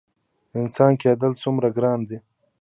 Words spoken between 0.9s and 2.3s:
کیدل څومره ګران دي؟